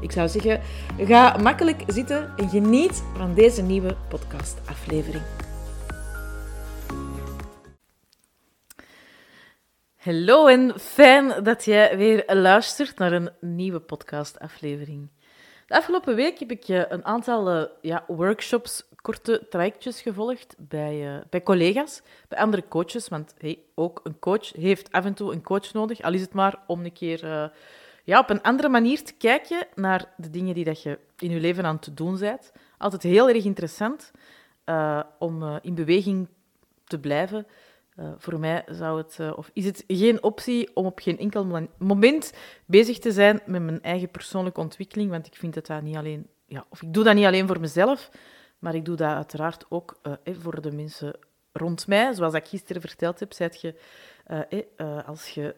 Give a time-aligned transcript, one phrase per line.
[0.00, 0.60] Ik zou zeggen,
[0.98, 5.22] ga makkelijk zitten en geniet van deze nieuwe podcastaflevering.
[9.96, 15.08] Hallo en fijn dat jij weer luistert naar een nieuwe podcastaflevering.
[15.66, 21.20] De afgelopen week heb ik een aantal eh, ja, workshops, korte trajectjes gevolgd bij, uh,
[21.30, 23.08] bij collega's, bij andere coaches.
[23.08, 23.34] Want
[23.74, 26.84] ook een coach heeft af en toe een coach nodig, al is het maar om
[26.84, 27.44] een keer uh,
[28.08, 31.40] ja, op een andere manier te kijken naar de dingen die dat je in je
[31.40, 32.52] leven aan het doen bent.
[32.78, 34.10] Altijd heel erg interessant
[34.66, 36.28] uh, om uh, in beweging
[36.84, 37.46] te blijven.
[37.96, 42.32] Uh, voor mij zou het, of is het geen optie om op geen enkel moment
[42.66, 46.26] bezig te zijn met mijn eigen persoonlijke ontwikkeling, want ik vind dat dat niet alleen,
[46.46, 48.10] ja, of ik doe dat niet alleen voor mezelf,
[48.58, 51.14] maar ik doe dat uiteraard ook voor de mensen
[51.52, 52.12] rond mij.
[52.14, 53.74] Zoals ik gisteren verteld heb, zei je,
[55.06, 55.54] als je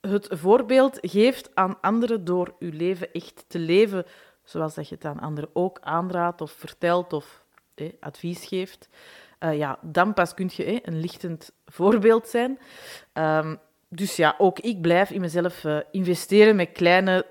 [0.00, 4.04] het voorbeeld geeft aan anderen door uw leven echt te leven
[4.48, 8.88] zoals dat je het aan anderen ook aanraadt of vertelt of eh, advies geeft,
[9.40, 12.58] uh, ja, dan pas kun je eh, een lichtend voorbeeld zijn.
[13.12, 17.26] Um, dus ja, ook ik blijf in mezelf uh, investeren met kleine,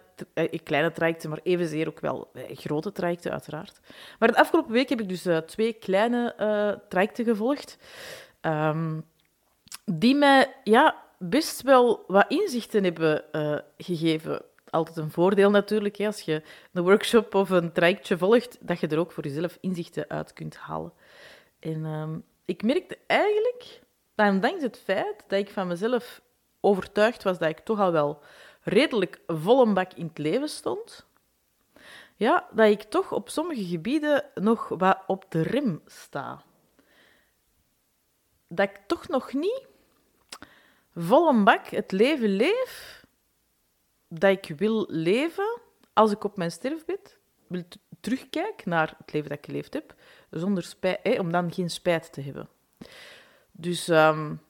[0.63, 3.79] kleine trajecten, maar evenzeer ook wel grote trajecten, uiteraard.
[4.19, 6.35] Maar de afgelopen week heb ik dus twee kleine
[6.89, 7.77] trajecten gevolgd,
[8.41, 9.05] um,
[9.85, 14.41] die mij ja, best wel wat inzichten hebben uh, gegeven.
[14.69, 16.41] Altijd een voordeel natuurlijk, hè, als je
[16.73, 20.55] een workshop of een trajectje volgt, dat je er ook voor jezelf inzichten uit kunt
[20.55, 20.93] halen.
[21.59, 22.09] En uh,
[22.45, 23.81] ik merkte eigenlijk,
[24.15, 26.21] ondanks het feit dat ik van mezelf
[26.59, 28.21] overtuigd was dat ik toch al wel
[28.61, 31.05] redelijk vol een bak in het leven stond,
[32.15, 36.41] ja, dat ik toch op sommige gebieden nog wat op de rem sta.
[38.47, 39.67] Dat ik toch nog niet
[40.97, 43.05] vol een bak het leven leef
[44.07, 45.59] dat ik wil leven
[45.93, 47.63] als ik op mijn sterfbed wil
[47.99, 49.95] terugkijk naar het leven dat ik geleefd heb,
[50.29, 52.49] zonder spijt, om dan geen spijt te hebben.
[53.51, 54.41] Dus um,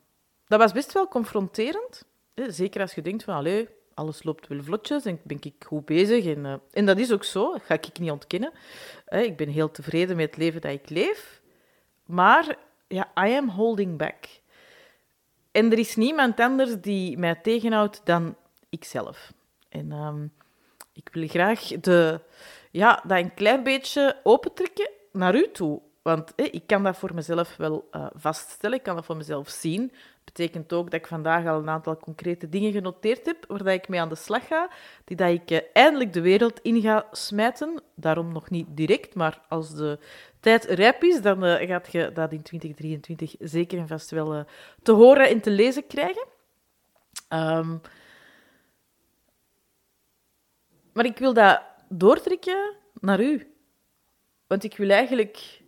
[0.47, 2.03] dat was best wel confronterend.
[2.35, 6.25] Zeker als je denkt van, allee, alles loopt wel vlotjes en ben ik goed bezig.
[6.25, 8.51] En, uh, en dat is ook zo, dat ga ik niet ontkennen.
[9.09, 11.41] Ik ben heel tevreden met het leven dat ik leef.
[12.05, 14.25] Maar ja, I am holding back.
[15.57, 18.35] En er is niemand anders die mij tegenhoudt dan
[18.69, 19.33] ikzelf.
[19.69, 20.33] En um,
[20.93, 22.19] ik wil graag de,
[22.71, 25.81] ja, dat een klein beetje opentrekken naar u toe.
[26.01, 29.91] Want ik kan dat voor mezelf wel uh, vaststellen, ik kan dat voor mezelf zien.
[30.23, 33.87] betekent ook dat ik vandaag al een aantal concrete dingen genoteerd heb waar dat ik
[33.87, 34.69] mee aan de slag ga,
[35.05, 37.81] die dat ik uh, eindelijk de wereld in ga smijten.
[37.95, 39.99] Daarom nog niet direct, maar als de
[40.47, 44.41] tijd rijp is, dan uh, gaat je dat in 2023 zeker en vast wel uh,
[44.83, 46.25] te horen en te lezen krijgen.
[47.29, 47.81] Um,
[50.93, 53.55] maar ik wil dat doortrekken naar u.
[54.47, 55.61] Want ik wil eigenlijk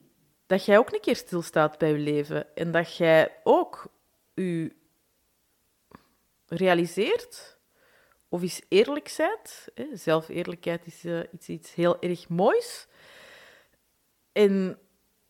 [0.47, 3.91] dat jij ook een keer stilstaat bij je leven en dat jij ook
[4.33, 4.75] u
[6.47, 7.57] realiseert
[8.29, 9.67] of eens eerlijk bent.
[9.93, 12.87] Zelfeerlijkheid is uh, iets, iets heel erg moois.
[14.39, 14.77] En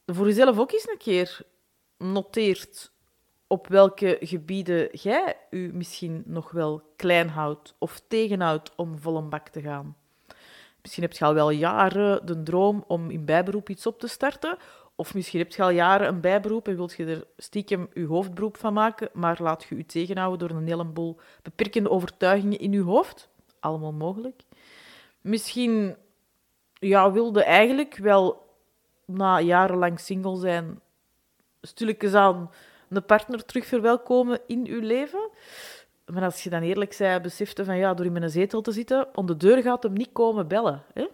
[0.06, 1.42] voor jezelf ook eens een keer
[1.97, 2.92] noteert
[3.47, 9.30] op welke gebieden jij u misschien nog wel klein houdt of tegenhoudt om vol een
[9.30, 9.97] bak te gaan.
[10.81, 14.58] Misschien heb je al wel jaren de droom om in bijberoep iets op te starten.
[14.96, 18.58] Of misschien heb je al jaren een bijberoep en wilt je er stiekem je hoofdberoep
[18.58, 23.30] van maken, maar laat je je tegenhouden door een heleboel beperkende overtuigingen in je hoofd.
[23.59, 24.41] Allemaal mogelijk.
[25.22, 25.96] Misschien
[26.74, 28.47] ja, wilde eigenlijk wel
[29.09, 30.79] na jarenlang single zijn,
[31.61, 32.52] stilletjes aan
[32.90, 35.29] een partner terug verwelkomen in uw leven.
[36.06, 39.08] Maar als je dan eerlijk zei, besefte van ja, door in mijn zetel te zitten,
[39.17, 40.84] om de deur gaat hem niet komen bellen.
[40.94, 41.08] Hè?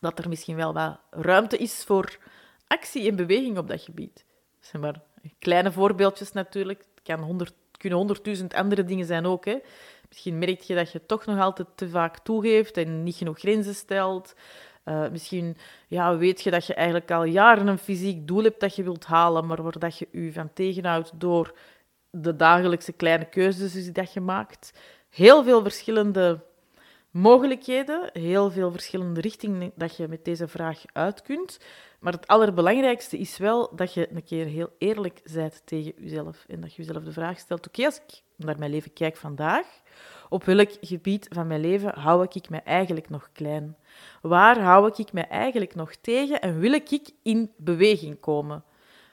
[0.00, 2.18] Dat er misschien wel wat ruimte is voor
[2.66, 4.24] actie en beweging op dat gebied.
[4.60, 5.00] Zeg maar
[5.38, 6.78] kleine voorbeeldjes natuurlijk.
[6.78, 9.44] Het kan honderd, kunnen honderdduizend andere dingen zijn ook.
[9.44, 9.58] Hè?
[10.08, 13.74] Misschien merk je dat je toch nog altijd te vaak toegeeft en niet genoeg grenzen
[13.74, 14.34] stelt.
[14.84, 15.56] Uh, misschien
[15.88, 19.04] ja, weet je dat je eigenlijk al jaren een fysiek doel hebt dat je wilt
[19.04, 21.54] halen, maar waar dat je je van tegenhoudt door
[22.10, 24.72] de dagelijkse kleine keuzes die dat je maakt.
[25.08, 26.40] Heel veel verschillende
[27.10, 31.58] mogelijkheden, heel veel verschillende richtingen dat je met deze vraag uit kunt.
[32.00, 36.44] Maar het allerbelangrijkste is wel dat je een keer heel eerlijk bent tegen jezelf.
[36.48, 39.66] En dat je jezelf de vraag stelt: oké, als ik naar mijn leven kijk vandaag,
[40.30, 43.76] op welk gebied van mijn leven hou ik mij eigenlijk nog klein?
[44.22, 48.64] Waar hou ik mij eigenlijk nog tegen en wil ik in beweging komen?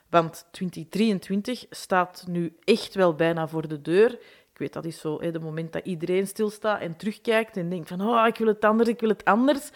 [0.10, 4.12] Want 2023 staat nu echt wel bijna voor de deur.
[4.52, 7.88] Ik weet, dat is zo, hè, de moment dat iedereen stilstaat en terugkijkt en denkt
[7.88, 9.70] van, oh, ik wil het anders, ik wil het anders.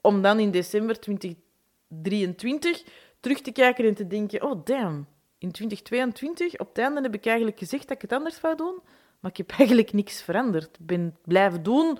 [0.00, 2.84] Om dan in december 2023
[3.20, 5.06] terug te kijken en te denken, oh damn,
[5.38, 8.80] in 2022, op het einde heb ik eigenlijk gezegd dat ik het anders zou doen,
[9.20, 10.76] maar ik heb eigenlijk niks veranderd.
[10.78, 11.98] Ik ben blijven doen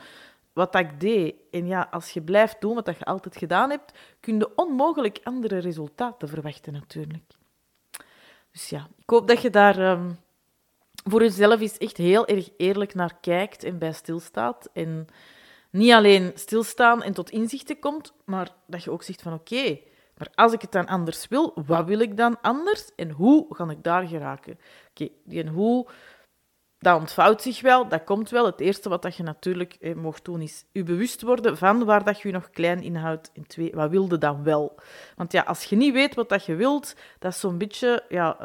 [0.52, 1.34] wat ik deed.
[1.50, 5.58] En ja, als je blijft doen wat je altijd gedaan hebt, kun je onmogelijk andere
[5.58, 7.34] resultaten verwachten natuurlijk.
[8.52, 10.10] Dus ja, ik hoop dat je daar ehm,
[11.04, 14.68] voor jezelf eens echt heel erg eerlijk naar kijkt en bij stilstaat.
[14.72, 15.06] En
[15.70, 19.78] niet alleen stilstaan en tot inzichten komt, maar dat je ook zegt van oké,
[20.16, 23.70] maar als ik het dan anders wil, wat wil ik dan anders en hoe ga
[23.70, 24.58] ik daar geraken?
[24.90, 25.86] Oké, en hoe
[26.78, 28.46] dat ontvouwt zich wel, dat komt wel.
[28.46, 32.04] Het eerste wat dat je natuurlijk eh, mocht doen, is je bewust worden van waar
[32.04, 33.30] dat je nog klein inhoudt.
[33.34, 34.78] En twee, wat wilde dan wel?
[35.16, 38.38] Want ja, als je niet weet wat dat je wilt, dat is zo'n beetje ja,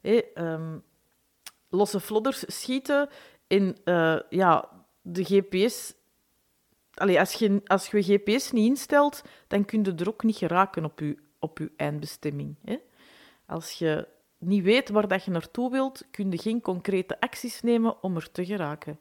[0.00, 0.60] eh, eh,
[1.68, 3.08] losse flodders schieten
[3.48, 4.68] uh, ja,
[5.02, 5.94] de GPS.
[6.94, 10.84] Allee, als, je, als je GPS niet instelt, dan kun je er ook niet geraken
[10.84, 12.56] op je, op je eindbestemming.
[12.64, 12.76] Hè?
[13.46, 14.08] Als je
[14.38, 18.30] niet weet waar dat je naartoe wilt, kun je geen concrete acties nemen om er
[18.30, 18.98] te geraken.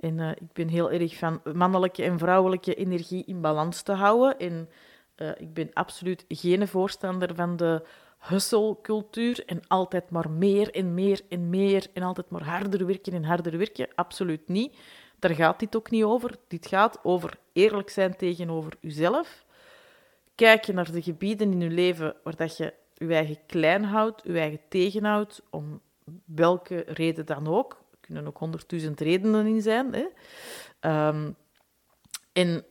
[0.00, 4.38] En uh, ik ben heel erg van mannelijke en vrouwelijke energie in balans te houden.
[4.38, 4.68] En
[5.16, 7.86] uh, ik ben absoluut geen voorstander van de
[8.18, 13.24] hustle-cultuur en altijd maar meer en meer en meer en altijd maar harder werken en
[13.24, 13.88] harder werken.
[13.94, 14.76] Absoluut niet.
[15.18, 16.36] Daar gaat dit ook niet over.
[16.48, 19.44] Dit gaat over eerlijk zijn tegenover uzelf.
[20.34, 24.38] Kijken naar de gebieden in je leven waar dat je je eigen klein houdt, je
[24.38, 25.80] eigen tegenhoudt, om
[26.24, 27.72] welke reden dan ook.
[27.90, 29.94] Er kunnen ook honderdduizend redenen in zijn.
[29.94, 30.06] Hè?
[31.08, 31.36] Um,
[32.32, 32.64] en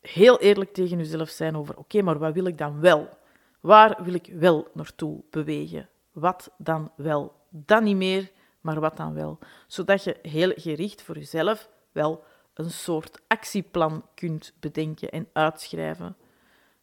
[0.00, 3.08] heel eerlijk tegen jezelf zijn over, oké, maar wat wil ik dan wel?
[3.60, 5.88] Waar wil ik wel naartoe bewegen?
[6.12, 7.34] Wat dan wel?
[7.48, 8.30] Dan niet meer,
[8.60, 9.38] maar wat dan wel?
[9.66, 12.24] Zodat je heel gericht voor jezelf wel
[12.54, 16.16] een soort actieplan kunt bedenken en uitschrijven.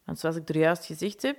[0.04, 1.38] Want zoals ik er juist gezegd heb,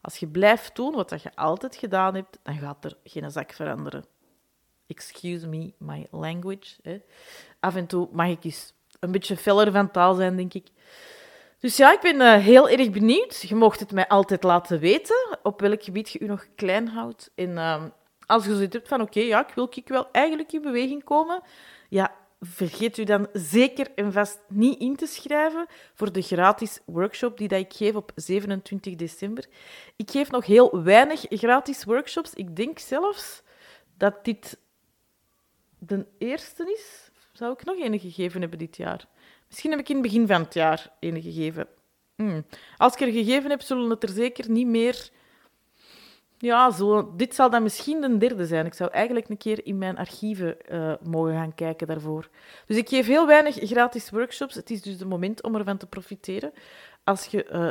[0.00, 4.04] als je blijft doen wat je altijd gedaan hebt, dan gaat er geen zak veranderen.
[4.86, 7.02] Excuse me, my language.
[7.60, 10.68] Af en toe mag ik eens een beetje feller van taal zijn, denk ik.
[11.58, 13.40] Dus ja, ik ben uh, heel erg benieuwd.
[13.40, 17.30] Je mocht het mij altijd laten weten op welk gebied je je nog klein houdt.
[17.34, 17.84] En uh,
[18.26, 21.42] als je zoiets hebt van, oké, ja, ik wil ik wel eigenlijk in beweging komen,
[21.88, 27.38] ja, vergeet u dan zeker en vast niet in te schrijven voor de gratis workshop
[27.38, 29.46] die dat ik geef op 27 december.
[29.96, 32.34] Ik geef nog heel weinig gratis workshops.
[32.34, 33.42] Ik denk zelfs
[33.96, 34.58] dat dit
[35.78, 37.10] de eerste is.
[37.32, 39.08] Zou ik nog een gegeven hebben dit jaar?
[39.48, 41.66] Misschien heb ik in het begin van het jaar een gegeven.
[42.14, 42.44] Hmm.
[42.76, 45.10] Als ik er gegeven heb, zullen het er zeker niet meer
[46.42, 48.66] ja, zo, dit zal dan misschien de derde zijn.
[48.66, 52.28] Ik zou eigenlijk een keer in mijn archieven uh, mogen gaan kijken daarvoor.
[52.66, 54.54] Dus ik geef heel weinig gratis workshops.
[54.54, 56.52] Het is dus het moment om ervan te profiteren.
[57.04, 57.68] Als je uh,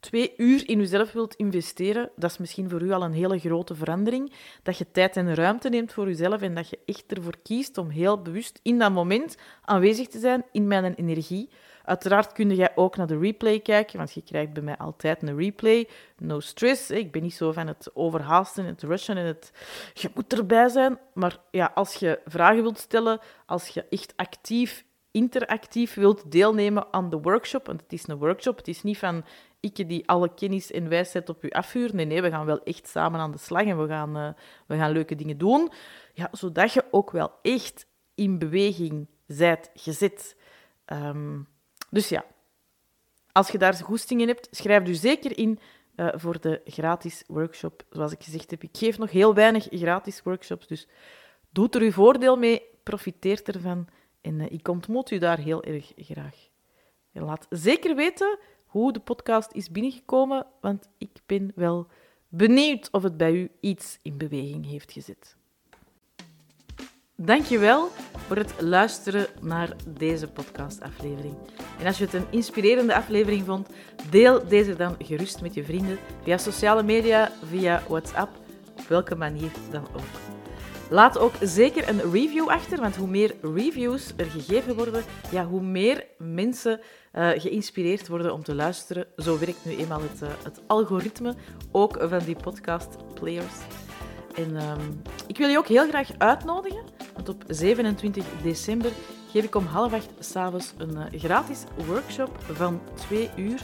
[0.00, 3.74] twee uur in jezelf wilt investeren, dat is misschien voor u al een hele grote
[3.74, 4.32] verandering.
[4.62, 7.88] Dat je tijd en ruimte neemt voor jezelf en dat je echt ervoor kiest om
[7.88, 11.50] heel bewust in dat moment aanwezig te zijn in mijn energie.
[11.84, 15.36] Uiteraard kun jij ook naar de replay kijken, want je krijgt bij mij altijd een
[15.36, 15.88] replay.
[16.18, 16.90] No stress.
[16.90, 19.52] Ik ben niet zo van het overhaasten, het rushen en het...
[19.94, 20.98] Je moet erbij zijn.
[21.14, 27.10] Maar ja, als je vragen wilt stellen, als je echt actief, interactief wilt deelnemen aan
[27.10, 29.24] de workshop, want het is een workshop, het is niet van
[29.60, 31.94] ik die alle kennis en wijsheid op u afvuur.
[31.94, 34.28] Nee, nee, we gaan wel echt samen aan de slag en we gaan, uh,
[34.66, 35.70] we gaan leuke dingen doen.
[36.14, 40.36] Ja, zodat je ook wel echt in beweging zijt gezet.
[40.86, 41.48] Um,
[41.90, 42.24] dus ja,
[43.32, 45.58] als je daar goesting in hebt, schrijf je zeker in
[45.96, 47.82] uh, voor de gratis workshop.
[47.90, 50.88] Zoals ik gezegd heb, ik geef nog heel weinig gratis workshops, dus
[51.50, 53.88] doe er uw voordeel mee, profiteer ervan
[54.20, 56.48] en uh, ik ontmoet u daar heel erg graag.
[57.12, 61.86] En laat zeker weten hoe de podcast is binnengekomen, want ik ben wel
[62.28, 65.36] benieuwd of het bij u iets in beweging heeft gezet.
[67.22, 67.88] Dankjewel
[68.26, 71.34] voor het luisteren naar deze podcastaflevering.
[71.78, 73.68] En als je het een inspirerende aflevering vond,
[74.10, 78.30] deel deze dan gerust met je vrienden via sociale media, via WhatsApp,
[78.78, 80.29] op welke manier dan ook.
[80.90, 85.62] Laat ook zeker een review achter, want hoe meer reviews er gegeven worden, ja, hoe
[85.62, 86.80] meer mensen
[87.14, 89.06] uh, geïnspireerd worden om te luisteren.
[89.16, 91.34] Zo werkt nu eenmaal het, uh, het algoritme,
[91.72, 93.54] ook van die podcast players.
[94.34, 98.90] En um, ik wil je ook heel graag uitnodigen, want op 27 december
[99.30, 103.60] geef ik om half acht s'avonds een uh, gratis workshop van twee uur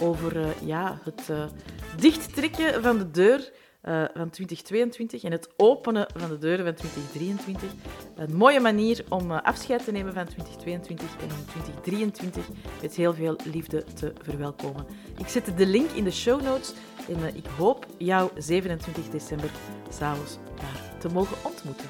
[0.00, 1.50] over ja, het
[1.96, 3.52] dichttrekken van de deur
[3.88, 7.70] uh, van 2022 en het openen van de deuren van 2023.
[8.16, 12.48] Een mooie manier om uh, afscheid te nemen van 2022 en om 2023
[12.82, 14.86] met heel veel liefde te verwelkomen.
[15.18, 16.72] Ik zet de link in de show notes
[17.08, 19.50] en uh, ik hoop jou 27 december
[19.90, 21.86] s'avonds daar te mogen ontmoeten.